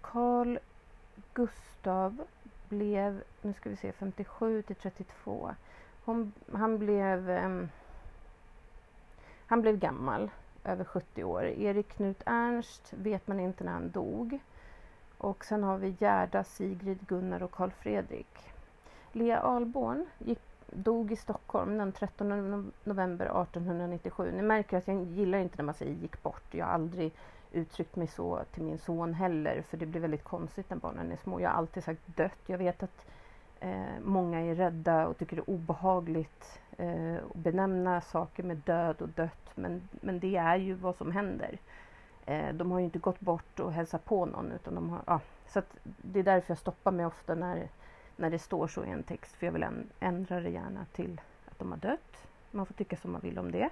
Karl 0.00 0.58
Gustav 1.34 2.24
blev, 2.68 3.22
nu 3.42 3.52
ska 3.52 3.70
vi 3.70 3.76
se, 3.76 3.92
57 3.92 4.62
till 4.62 4.76
32. 4.76 5.54
Hon, 6.04 6.32
han 6.52 6.78
blev 6.78 7.30
um, 7.30 7.68
han 9.46 9.62
blev 9.62 9.78
gammal, 9.78 10.30
över 10.64 10.84
70 10.84 11.24
år. 11.24 11.44
Erik 11.44 11.88
Knut 11.88 12.22
Ernst 12.26 12.92
vet 12.92 13.26
man 13.26 13.40
inte 13.40 13.64
när 13.64 13.72
han 13.72 13.90
dog. 13.90 14.38
Och 15.18 15.44
sen 15.44 15.62
har 15.62 15.78
vi 15.78 15.96
Gerda, 15.98 16.44
Sigrid, 16.44 16.98
Gunnar 17.06 17.42
och 17.42 17.50
Karl 17.50 17.70
Fredrik. 17.70 18.52
Lea 19.12 19.38
Alborn 19.38 20.06
gick, 20.18 20.40
dog 20.70 21.12
i 21.12 21.16
Stockholm 21.16 21.78
den 21.78 21.92
13 21.92 22.72
november 22.84 23.24
1897. 23.24 24.32
Ni 24.32 24.42
märker 24.42 24.76
att 24.76 24.88
jag 24.88 25.04
gillar 25.04 25.38
inte 25.38 25.56
när 25.56 25.64
man 25.64 25.74
säger 25.74 25.92
gick 25.92 26.22
bort. 26.22 26.54
Jag 26.54 26.66
har 26.66 26.72
aldrig 26.72 27.12
uttryckt 27.54 27.96
mig 27.96 28.06
så 28.06 28.42
till 28.52 28.62
min 28.62 28.78
son 28.78 29.14
heller 29.14 29.62
för 29.62 29.76
det 29.76 29.86
blir 29.86 30.00
väldigt 30.00 30.24
konstigt 30.24 30.70
när 30.70 30.76
barnen 30.76 31.12
är 31.12 31.16
små. 31.16 31.40
Jag 31.40 31.50
har 31.50 31.56
alltid 31.56 31.84
sagt 31.84 32.02
dött. 32.06 32.38
Jag 32.46 32.58
vet 32.58 32.82
att 32.82 33.06
eh, 33.60 34.00
många 34.02 34.40
är 34.40 34.54
rädda 34.54 35.06
och 35.06 35.18
tycker 35.18 35.36
det 35.36 35.42
är 35.42 35.50
obehagligt 35.50 36.60
eh, 36.76 37.14
att 37.14 37.34
benämna 37.34 38.00
saker 38.00 38.42
med 38.42 38.56
död 38.56 39.02
och 39.02 39.08
dött 39.08 39.50
men, 39.54 39.88
men 39.90 40.20
det 40.20 40.36
är 40.36 40.56
ju 40.56 40.74
vad 40.74 40.96
som 40.96 41.12
händer. 41.12 41.58
Eh, 42.26 42.54
de 42.54 42.70
har 42.70 42.78
ju 42.78 42.84
inte 42.84 42.98
gått 42.98 43.20
bort 43.20 43.60
och 43.60 43.72
hälsat 43.72 44.04
på 44.04 44.26
någon 44.26 44.52
utan 44.52 44.74
de 44.74 44.90
har, 44.90 45.00
ja, 45.06 45.20
så 45.46 45.62
det 46.02 46.18
är 46.18 46.24
därför 46.24 46.50
jag 46.50 46.58
stoppar 46.58 46.92
mig 46.92 47.06
ofta 47.06 47.34
när, 47.34 47.68
när 48.16 48.30
det 48.30 48.38
står 48.38 48.66
så 48.66 48.84
i 48.84 48.90
en 48.90 49.02
text 49.02 49.34
för 49.34 49.46
jag 49.46 49.52
vill 49.52 49.66
ändra 50.00 50.40
det 50.40 50.50
gärna 50.50 50.86
till 50.92 51.20
att 51.50 51.58
de 51.58 51.70
har 51.70 51.78
dött. 51.78 52.26
Man 52.50 52.66
får 52.66 52.74
tycka 52.74 52.96
som 52.96 53.12
man 53.12 53.20
vill 53.20 53.38
om 53.38 53.52
det. 53.52 53.70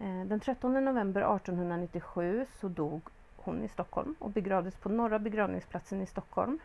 Eh, 0.00 0.24
den 0.24 0.40
13 0.40 0.84
november 0.84 1.36
1897 1.36 2.46
så 2.60 2.68
dog 2.68 3.02
hon 3.36 3.64
i 3.64 3.68
Stockholm 3.68 4.14
och 4.18 4.30
begravdes 4.30 4.76
på 4.76 4.88
Norra 4.88 5.18
begravningsplatsen 5.18 6.02
i 6.02 6.06
Stockholm. 6.06 6.58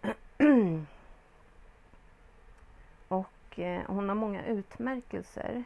och 3.08 3.58
eh, 3.58 3.82
hon 3.86 4.08
har 4.08 4.16
många 4.16 4.46
utmärkelser 4.46 5.64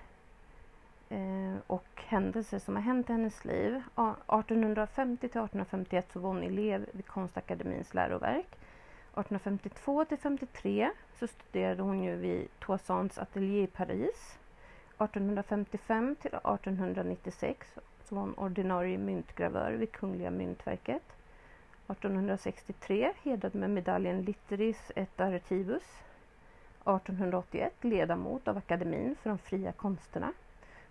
eh, 1.09 1.55
och 1.67 2.03
händelser 2.07 2.59
som 2.59 2.77
har 2.77 2.83
hänt 2.83 3.11
i 3.11 3.13
hennes 3.13 3.45
liv. 3.45 3.83
1850 3.97 5.21
till 5.21 5.27
1851 5.27 6.13
så 6.13 6.21
var 6.21 6.29
hon 6.29 6.43
elev 6.43 6.87
vid 6.93 7.07
Konstakademins 7.07 7.95
läroverk. 7.95 8.47
1852 9.11 10.05
till 10.05 10.19
53 10.19 10.91
så 11.19 11.27
studerade 11.27 11.83
hon 11.83 12.03
ju 12.03 12.17
vid 12.17 12.49
Toissons 12.59 13.19
ateljé 13.19 13.63
i 13.63 13.67
Paris. 13.67 14.40
1855 15.01 16.17
till 16.21 16.35
1896 16.35 17.79
som 18.05 18.17
var 18.17 18.25
hon 18.25 18.35
ordinarie 18.35 18.99
myntgravör 18.99 19.73
vid 19.73 19.93
Kungliga 19.93 20.31
myntverket. 20.31 21.03
1863 21.89 23.13
hedrad 23.23 23.55
med 23.55 23.71
medaljen 23.71 24.23
Litteris 24.23 24.93
et 24.97 25.21
Artibus. 25.21 25.83
1881 26.81 27.73
ledamot 27.81 28.49
av 28.49 28.57
Akademin 28.57 29.17
för 29.23 29.31
de 29.31 29.39
fria 29.39 29.73
konsterna 29.73 30.33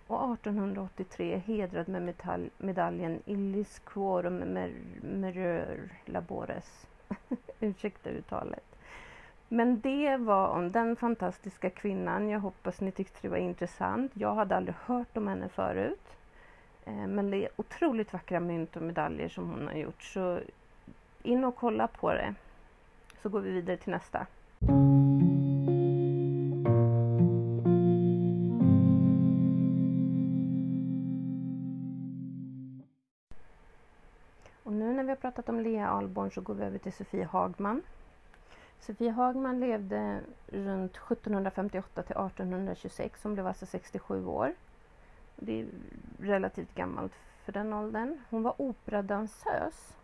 och 0.08 0.34
1883 0.34 1.38
hedrad 1.38 1.88
med 1.88 2.14
medaljen 2.58 3.22
Illis 3.26 3.80
Quorum 3.80 4.38
Mereur 5.02 5.90
Labores. 6.06 6.88
Ursäkta 7.60 8.10
uttalet. 8.10 8.79
Men 9.52 9.80
det 9.80 10.18
var 10.18 10.48
om 10.48 10.72
den 10.72 10.96
fantastiska 10.96 11.70
kvinnan. 11.70 12.30
Jag 12.30 12.40
hoppas 12.40 12.82
ni 12.82 12.92
tyckte 12.92 13.18
det 13.22 13.30
var 13.30 13.38
intressant. 13.38 14.12
Jag 14.16 14.36
hade 14.36 14.56
aldrig 14.56 14.76
hört 14.86 15.18
om 15.18 15.28
henne 15.28 15.50
förut. 15.50 16.18
Eh, 16.86 17.08
men 17.08 17.32
det 17.32 17.38
är 17.38 17.50
otroligt 17.56 18.14
vackra 18.14 18.40
mynt 18.40 18.76
och 18.76 18.82
medaljer 18.82 19.30
som 19.30 19.50
hon 19.50 19.68
har 19.68 19.74
gjort. 19.74 20.04
Så 20.04 20.40
in 21.24 21.44
och 21.44 21.56
kolla 21.56 21.88
på 21.88 22.14
det. 22.14 22.36
Så 23.22 23.30
går 23.30 23.40
vi 23.40 23.52
vidare 23.52 23.78
till 23.78 23.92
nästa. 23.92 24.26
Och 34.64 34.74
nu 34.74 34.94
när 34.94 35.04
vi 35.04 35.10
har 35.10 35.16
pratat 35.16 35.50
om 35.50 35.60
Lea 35.60 35.88
Alborn 35.88 36.32
så 36.32 36.42
går 36.42 36.54
vi 36.54 36.64
över 36.64 36.78
till 36.78 36.94
Sofie 36.94 37.26
Hagman. 37.26 37.82
Sofie 38.80 39.12
Hagman 39.12 39.60
levde 39.60 40.22
runt 40.48 40.96
1758 40.96 42.04
till 42.04 42.16
1826. 42.16 43.24
Hon 43.24 43.34
blev 43.34 43.48
alltså 43.48 43.66
67 43.66 44.26
år. 44.26 44.54
Det 45.36 45.62
är 45.62 45.68
relativt 46.20 46.76
gammalt 46.76 47.14
för 47.46 47.52
den 47.52 47.74
åldern. 47.74 48.20
Hon 48.30 48.44
var 48.44 48.54
operadansös 48.58 49.98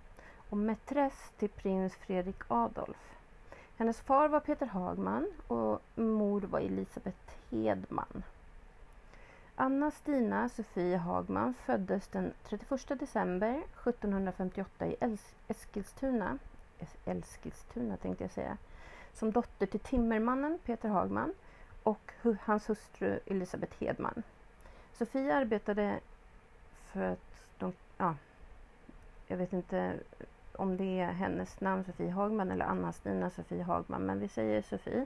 och 0.50 0.58
mätress 0.58 1.32
till 1.38 1.50
prins 1.50 1.96
Fredrik 1.96 2.42
Adolf. 2.48 3.16
Hennes 3.78 4.02
far 4.02 4.28
var 4.30 4.40
Peter 4.40 4.66
Hagman 4.66 5.32
och 5.48 5.82
mor 5.96 6.42
var 6.42 6.60
Elisabeth 6.60 7.34
Hedman. 7.52 8.24
Anna 9.56 9.92
Stina 9.92 10.50
Sofie 10.50 10.98
Hagman 10.98 11.54
föddes 11.54 12.08
den 12.08 12.34
31 12.44 13.00
december 13.00 13.62
1758 13.84 14.88
i 14.88 14.96
Eskilstuna, 15.48 16.38
Eskilstuna 17.06 17.98
tänkte 17.98 18.24
jag 18.24 18.32
säga, 18.32 18.58
som 19.14 19.32
dotter 19.32 19.66
till 19.66 19.80
timmermannen 19.80 20.60
Peter 20.66 20.90
Hagman 20.90 21.34
och 21.84 22.12
hans 22.40 22.70
hustru 22.70 23.20
Elisabeth 23.26 23.78
Hedman. 23.80 24.24
Sofie 24.94 25.36
arbetade 25.36 26.00
för 26.74 27.02
att 27.02 27.48
de, 27.58 27.74
ja, 27.98 28.16
jag 29.28 29.38
vet 29.38 29.54
inte 29.54 30.00
om 30.54 30.78
det 30.78 31.00
är 31.00 31.12
hennes 31.12 31.62
namn 31.62 31.84
Sofie 31.84 32.12
Hagman 32.12 32.52
eller 32.52 32.66
Anna-Stina 32.66 33.30
Sofie 33.30 33.64
Hagman, 33.64 34.06
men 34.06 34.20
vi 34.20 34.28
säger 34.28 34.62
Sofie. 34.62 35.06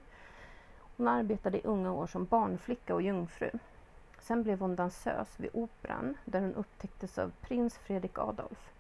Hon 0.98 1.08
arbetade 1.08 1.58
i 1.58 1.62
unga 1.64 1.92
år 1.92 2.08
som 2.08 2.26
barnflicka 2.26 2.96
och 2.96 3.02
jungfru. 3.02 3.50
Sen 4.20 4.44
blev 4.44 4.60
hon 4.60 4.76
dansös 4.76 5.40
vid 5.40 5.50
Operan 5.54 6.18
där 6.26 6.42
hon 6.42 6.56
upptäcktes 6.56 7.18
av 7.18 7.32
prins 7.42 7.78
Fredrik 7.78 8.18
Adolf. 8.18 8.72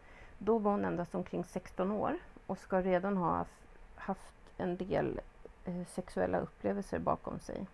Då 0.41 0.57
var 0.57 0.71
hon 0.71 0.85
endast 0.85 1.15
omkring 1.15 1.43
16 1.43 1.91
år 1.91 2.17
och 2.47 2.57
ska 2.57 2.81
redan 2.81 3.17
ha 3.17 3.45
haft 3.95 4.33
en 4.57 4.77
del 4.77 5.21
eh, 5.65 5.85
sexuella 5.87 6.39
upplevelser 6.39 6.99
bakom 6.99 7.39
sig. 7.39 7.65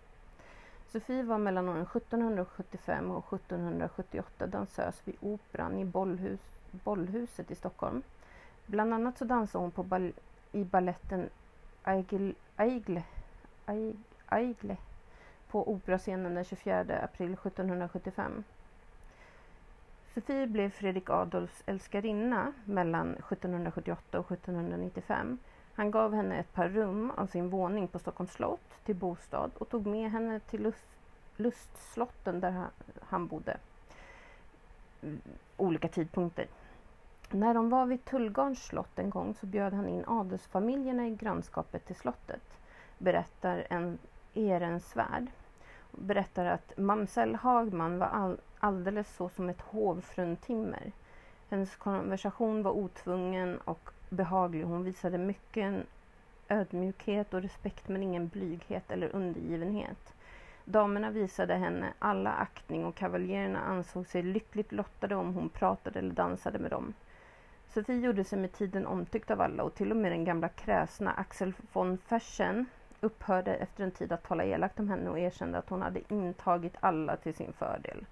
Sofie 0.92 1.22
var 1.22 1.38
mellan 1.38 1.68
åren 1.68 1.82
1775 1.82 3.10
och 3.10 3.32
1778 3.32 4.46
dansös 4.46 5.02
vid 5.04 5.16
Operan 5.20 5.78
i 5.78 5.84
Bollhus, 5.84 6.40
Bollhuset 6.70 7.50
i 7.50 7.54
Stockholm. 7.54 8.02
Bland 8.66 8.94
annat 8.94 9.18
så 9.18 9.24
dansade 9.24 9.64
hon 9.64 9.70
på 9.70 9.82
bal 9.82 10.12
i 10.52 10.64
balletten 10.64 11.28
Aigle, 11.82 12.34
Aigle, 12.56 13.02
Aigle 14.26 14.76
på 15.50 15.70
operascenen 15.72 16.34
den 16.34 16.44
24 16.44 16.80
april 17.02 17.32
1775. 17.32 18.44
Sofie 20.16 20.46
blev 20.46 20.70
Fredrik 20.70 21.10
Adolfs 21.10 21.62
älskarinna 21.66 22.52
mellan 22.64 23.10
1778 23.10 24.18
och 24.18 24.32
1795. 24.32 25.38
Han 25.74 25.90
gav 25.90 26.14
henne 26.14 26.38
ett 26.38 26.52
par 26.52 26.68
rum 26.68 27.10
av 27.10 27.26
sin 27.26 27.50
våning 27.50 27.88
på 27.88 27.98
Stockholms 27.98 28.32
slott 28.32 28.84
till 28.84 28.96
bostad 28.96 29.50
och 29.58 29.68
tog 29.68 29.86
med 29.86 30.10
henne 30.10 30.40
till 30.40 30.62
lust, 30.62 30.86
lustslotten 31.36 32.40
där 32.40 32.64
han, 33.00 33.26
bodde. 33.26 33.56
Mm, 35.02 35.20
olika 35.56 35.88
tidpunkter. 35.88 36.46
När 37.30 37.54
de 37.54 37.70
var 37.70 37.86
vid 37.86 38.04
Tullgarns 38.04 38.66
slott 38.66 38.98
en 38.98 39.10
gång 39.10 39.34
så 39.34 39.46
bjöd 39.46 39.72
han 39.72 39.88
in 39.88 40.04
adelsfamiljerna 40.06 41.06
i 41.06 41.14
grannskapet 41.14 41.86
till 41.86 41.96
slottet, 41.96 42.58
berättar 42.98 43.66
en 43.70 43.98
Ehrensvärd. 44.34 45.26
Berättar 45.90 46.44
att 46.44 46.72
mamsell 46.76 47.34
Hagman 47.34 47.98
var 47.98 48.06
all, 48.06 48.40
alldeles 48.66 49.16
så 49.16 49.28
som 49.28 49.48
ett 49.48 49.60
hovfruntimmer. 49.60 50.92
Hennes 51.50 51.76
konversation 51.76 52.62
var 52.62 52.70
otvungen 52.70 53.58
och 53.58 53.90
behaglig. 54.08 54.64
Hon 54.64 54.84
visade 54.84 55.18
mycket 55.18 55.86
ödmjukhet 56.48 57.34
och 57.34 57.42
respekt 57.42 57.88
men 57.88 58.02
ingen 58.02 58.28
blyghet 58.28 58.90
eller 58.90 59.16
undergivenhet. 59.16 60.14
Damerna 60.64 61.10
visade 61.10 61.54
henne 61.54 61.92
alla 61.98 62.32
aktning 62.32 62.84
och 62.84 62.94
kavaljerna 62.94 63.60
ansåg 63.60 64.06
sig 64.06 64.22
lyckligt 64.22 64.72
lottade 64.72 65.14
om 65.14 65.34
hon 65.34 65.48
pratade 65.48 65.98
eller 65.98 66.14
dansade 66.14 66.58
med 66.58 66.70
dem. 66.70 66.94
Sofie 67.68 68.00
gjorde 68.00 68.24
sig 68.24 68.38
med 68.38 68.52
tiden 68.52 68.86
omtyckt 68.86 69.30
av 69.30 69.40
alla 69.40 69.62
och 69.62 69.74
till 69.74 69.90
och 69.90 69.96
med 69.96 70.12
den 70.12 70.24
gamla 70.24 70.48
kräsna 70.48 71.12
Axel 71.12 71.52
von 71.72 71.98
Fersen 71.98 72.66
upphörde 73.00 73.54
efter 73.54 73.84
en 73.84 73.90
tid 73.90 74.12
att 74.12 74.22
tala 74.22 74.44
elakt 74.44 74.80
om 74.80 74.88
henne 74.88 75.10
och 75.10 75.18
erkände 75.18 75.58
att 75.58 75.68
hon 75.68 75.82
hade 75.82 76.00
intagit 76.14 76.76
alla 76.80 77.16
till 77.16 77.34
sin 77.34 77.52
fördel. 77.52 78.04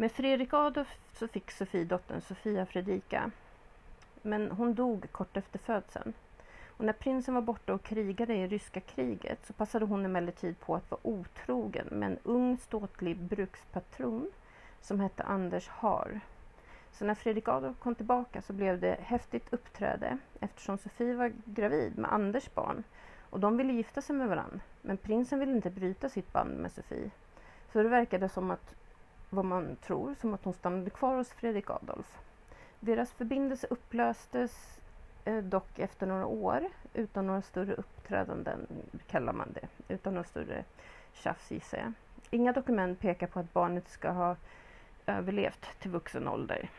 Med 0.00 0.12
Fredrik 0.12 0.52
Adolf 0.52 0.98
så 1.12 1.28
fick 1.28 1.50
Sofie 1.50 1.84
dottern 1.84 2.20
Sofia 2.20 2.66
Fredrika. 2.66 3.30
men 4.22 4.50
hon 4.50 4.74
dog 4.74 5.12
kort 5.12 5.36
efter 5.36 5.58
födseln. 5.58 6.12
Och 6.66 6.84
när 6.84 6.92
prinsen 6.92 7.34
var 7.34 7.42
borta 7.42 7.74
och 7.74 7.82
krigade 7.82 8.34
i 8.34 8.46
ryska 8.46 8.80
kriget 8.80 9.46
så 9.46 9.52
passade 9.52 9.84
hon 9.84 10.04
emellertid 10.04 10.60
på 10.60 10.74
att 10.74 10.90
vara 10.90 11.00
otrogen 11.02 11.86
med 11.90 12.12
en 12.12 12.18
ung 12.22 12.58
ståtlig 12.58 13.16
brukspatron 13.16 14.30
som 14.80 15.00
hette 15.00 15.22
Anders 15.22 15.68
Har. 15.68 16.20
Så 16.92 17.04
när 17.04 17.14
Fredrik 17.14 17.48
Adolf 17.48 17.78
kom 17.78 17.94
tillbaka 17.94 18.42
så 18.42 18.52
blev 18.52 18.80
det 18.80 18.96
häftigt 19.00 19.52
uppträde 19.52 20.18
eftersom 20.40 20.78
Sofie 20.78 21.14
var 21.14 21.32
gravid 21.44 21.98
med 21.98 22.12
Anders 22.12 22.54
barn 22.54 22.84
och 23.30 23.40
de 23.40 23.56
ville 23.56 23.72
gifta 23.72 24.02
sig 24.02 24.16
med 24.16 24.28
varandra. 24.28 24.60
Men 24.82 24.96
prinsen 24.96 25.38
ville 25.38 25.52
inte 25.52 25.70
bryta 25.70 26.08
sitt 26.08 26.32
band 26.32 26.58
med 26.58 26.72
Sofie. 26.72 27.10
Så 27.72 27.82
det 27.82 27.88
verkade 27.88 28.28
som 28.28 28.50
att, 28.50 28.74
vad 29.30 29.44
man 29.44 29.76
tror, 29.76 30.14
som 30.20 30.34
att 30.34 30.44
hon 30.44 30.54
stannade 30.54 30.90
kvar 30.90 31.16
hos 31.16 31.32
Fredrik 31.32 31.70
Adolf. 31.70 32.18
Deras 32.80 33.12
förbindelse 33.12 33.66
upplöstes 33.70 34.80
eh, 35.24 35.38
dock 35.38 35.78
efter 35.78 36.06
några 36.06 36.26
år 36.26 36.68
utan 36.94 37.26
några 37.26 37.42
större 37.42 37.74
uppträdanden, 37.74 38.66
kallar 39.06 39.32
man 39.32 39.52
det. 39.52 39.94
Utan 39.94 40.14
några 40.14 40.28
större 40.28 40.64
tjafs 41.12 41.50
gissar 41.50 41.78
jag. 41.78 41.92
Inga 42.30 42.52
dokument 42.52 43.00
pekar 43.00 43.26
på 43.26 43.40
att 43.40 43.52
barnet 43.52 43.88
ska 43.88 44.10
ha 44.10 44.36
överlevt 45.06 45.80
till 45.80 45.90
vuxen 45.90 46.28
ålder. 46.28 46.70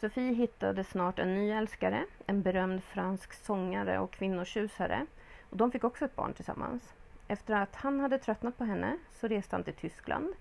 Sofie 0.00 0.32
hittade 0.32 0.84
snart 0.84 1.18
en 1.18 1.34
ny 1.34 1.50
älskare, 1.50 2.04
en 2.26 2.42
berömd 2.42 2.84
fransk 2.84 3.32
sångare 3.32 3.98
och 3.98 4.10
kvinnotjusare. 4.10 5.06
Och 5.50 5.56
de 5.56 5.72
fick 5.72 5.84
också 5.84 6.04
ett 6.04 6.16
barn 6.16 6.32
tillsammans. 6.32 6.94
Efter 7.28 7.54
att 7.54 7.74
han 7.74 8.00
hade 8.00 8.18
tröttnat 8.18 8.58
på 8.58 8.64
henne 8.64 8.98
så 9.12 9.28
reste 9.28 9.56
han 9.56 9.64
till 9.64 9.74
Tyskland. 9.74 10.34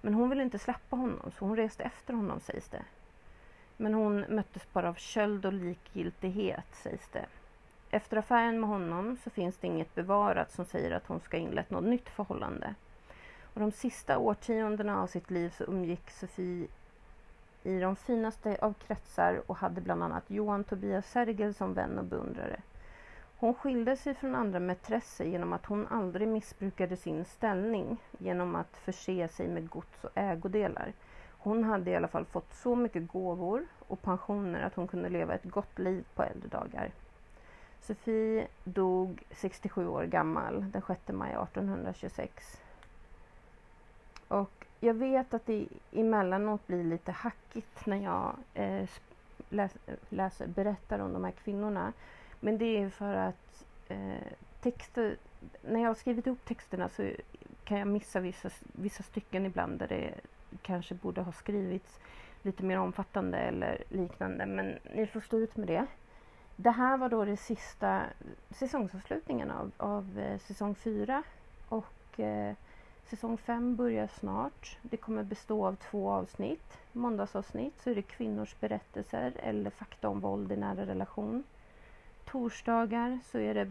Men 0.00 0.14
hon 0.14 0.30
ville 0.30 0.42
inte 0.42 0.58
släppa 0.58 0.96
honom 0.96 1.30
så 1.38 1.44
hon 1.44 1.56
reste 1.56 1.82
efter 1.82 2.14
honom 2.14 2.40
sägs 2.40 2.68
det. 2.68 2.82
Men 3.76 3.94
hon 3.94 4.20
möttes 4.20 4.72
bara 4.72 4.88
av 4.88 4.94
köld 4.94 5.46
och 5.46 5.52
likgiltighet 5.52 6.74
sägs 6.82 7.08
det. 7.12 7.26
Efter 7.90 8.16
affären 8.16 8.60
med 8.60 8.68
honom 8.68 9.16
så 9.24 9.30
finns 9.30 9.56
det 9.56 9.66
inget 9.66 9.94
bevarat 9.94 10.52
som 10.52 10.64
säger 10.64 10.90
att 10.90 11.06
hon 11.06 11.20
ska 11.20 11.36
inlett 11.36 11.70
något 11.70 11.84
nytt 11.84 12.08
förhållande. 12.08 12.74
Och 13.54 13.60
de 13.60 13.72
sista 13.72 14.18
årtiondena 14.18 15.02
av 15.02 15.06
sitt 15.06 15.30
liv 15.30 15.54
så 15.58 15.64
umgick 15.64 16.10
Sofie 16.10 16.68
i 17.62 17.80
de 17.80 17.96
finaste 17.96 18.58
av 18.60 18.72
kretsar 18.72 19.42
och 19.46 19.56
hade 19.56 19.80
bland 19.80 20.02
annat 20.02 20.24
Johan 20.26 20.64
Tobias 20.64 21.10
Sergel 21.10 21.54
som 21.54 21.74
vän 21.74 21.98
och 21.98 22.04
beundrare. 22.04 22.60
Hon 23.40 23.54
skilde 23.54 23.96
sig 23.96 24.14
från 24.14 24.34
andra 24.34 24.60
mätresser 24.60 25.24
genom 25.24 25.52
att 25.52 25.66
hon 25.66 25.86
aldrig 25.86 26.28
missbrukade 26.28 26.96
sin 26.96 27.24
ställning 27.24 27.96
genom 28.18 28.56
att 28.56 28.76
förse 28.76 29.28
sig 29.28 29.48
med 29.48 29.70
gods 29.70 30.04
och 30.04 30.10
ägodelar. 30.14 30.92
Hon 31.38 31.64
hade 31.64 31.90
i 31.90 31.96
alla 31.96 32.08
fall 32.08 32.24
fått 32.24 32.54
så 32.54 32.76
mycket 32.76 33.08
gåvor 33.08 33.66
och 33.78 34.02
pensioner 34.02 34.62
att 34.62 34.74
hon 34.74 34.88
kunde 34.88 35.08
leva 35.08 35.34
ett 35.34 35.44
gott 35.44 35.78
liv 35.78 36.04
på 36.14 36.22
äldre 36.22 36.48
dagar. 36.48 36.90
Sofie 37.80 38.46
dog 38.64 39.22
67 39.30 39.88
år 39.88 40.04
gammal 40.04 40.70
den 40.70 40.82
6 40.86 41.00
maj 41.08 41.32
1826. 41.32 42.60
Och 44.28 44.66
jag 44.80 44.94
vet 44.94 45.34
att 45.34 45.46
det 45.46 45.66
emellanåt 45.92 46.66
blir 46.66 46.84
lite 46.84 47.12
hackigt 47.12 47.86
när 47.86 47.96
jag 47.96 48.34
eh, 48.54 48.88
läs, 49.48 49.72
läser, 50.08 50.46
berättar 50.46 50.98
om 50.98 51.12
de 51.12 51.24
här 51.24 51.32
kvinnorna. 51.32 51.92
Men 52.40 52.58
det 52.58 52.82
är 52.82 52.88
för 52.88 53.14
att 53.14 53.64
eh, 53.88 54.32
texter, 54.60 55.16
när 55.62 55.80
jag 55.80 55.88
har 55.88 55.94
skrivit 55.94 56.26
ihop 56.26 56.44
texterna 56.44 56.88
så 56.88 57.10
kan 57.64 57.78
jag 57.78 57.88
missa 57.88 58.20
vissa, 58.20 58.50
vissa 58.72 59.02
stycken 59.02 59.46
ibland 59.46 59.78
där 59.78 59.88
det 59.88 60.14
kanske 60.62 60.94
borde 60.94 61.20
ha 61.20 61.32
skrivits 61.32 61.98
lite 62.42 62.62
mer 62.62 62.78
omfattande 62.78 63.38
eller 63.38 63.82
liknande. 63.88 64.46
Men 64.46 64.78
ni 64.94 65.06
får 65.06 65.20
stå 65.20 65.38
ut 65.38 65.56
med 65.56 65.66
det. 65.66 65.86
Det 66.56 66.70
här 66.70 66.96
var 66.98 67.08
då 67.08 67.24
det 67.24 67.36
sista 67.36 68.02
säsongsavslutningen 68.50 69.50
av, 69.50 69.70
av 69.76 70.18
eh, 70.18 70.38
säsong 70.38 70.74
4. 70.74 71.22
Och 71.68 72.20
eh, 72.20 72.54
Säsong 73.10 73.38
5 73.38 73.76
börjar 73.76 74.06
snart. 74.06 74.78
Det 74.82 74.96
kommer 74.96 75.22
bestå 75.22 75.66
av 75.66 75.76
två 75.76 76.10
avsnitt. 76.10 76.78
Måndagsavsnitt 76.92 77.80
så 77.80 77.90
är 77.90 77.94
det 77.94 78.02
kvinnors 78.02 78.60
berättelser 78.60 79.32
eller 79.36 79.70
fakta 79.70 80.08
om 80.08 80.20
våld 80.20 80.52
i 80.52 80.56
nära 80.56 80.86
relation. 80.86 81.44
Torsdagar 82.30 83.18
så 83.24 83.38
är 83.38 83.54
det 83.54 83.68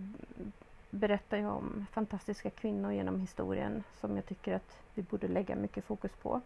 berättar 0.90 1.38
jag 1.38 1.56
om 1.56 1.86
fantastiska 1.92 2.50
kvinnor 2.50 2.92
genom 2.92 3.20
historien 3.20 3.84
som 4.00 4.16
jag 4.16 4.26
tycker 4.26 4.56
att 4.56 4.82
vi 4.94 5.02
borde 5.02 5.28
lägga 5.28 5.56
mycket 5.56 5.86
fokus 5.86 6.12
på. 6.12 6.42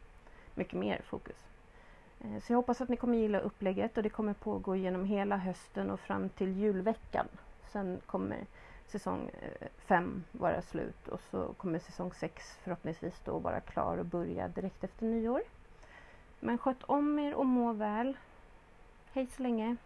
Mycket 0.56 0.80
mer 0.80 1.02
fokus. 1.06 1.36
Eh, 2.21 2.41
så 2.43 2.54
jag 2.54 2.58
hoppas 2.58 2.82
att 2.82 2.89
ni 2.89 2.97
kommer 2.97 3.17
gilla 3.17 3.39
upplägget 3.39 3.97
och 3.97 4.04
det 4.04 4.10
kommer 4.10 4.34
pågå 4.34 4.76
genom 4.76 5.06
hela 5.06 5.38
hösten 5.38 5.91
och 5.91 5.99
fram 5.99 6.30
till 6.30 6.58
julveckan. 6.58 7.28
Sen 7.71 8.02
kommer 8.06 8.45
säsong 8.88 9.30
eh, 9.41 9.67
5 9.78 10.23
vara 10.32 10.62
slut 10.62 11.08
och 11.08 11.21
så 11.32 11.54
kommer 11.54 11.80
säsong 11.80 12.12
6 12.13 12.58
förhoppningsvis 12.63 13.21
då 13.26 13.39
vara 13.39 13.60
klar 13.60 13.97
och 13.97 14.06
börja 14.06 14.47
direkt 14.47 14.84
efter 14.84 15.06
nyår. 15.06 15.41
Men 16.39 16.58
sköt 16.58 16.84
om 16.84 17.19
er 17.19 17.34
och 17.34 17.45
må 17.45 17.73
väl. 17.73 18.17
Hej 19.13 19.28
så 19.28 19.43
länge! 19.43 19.78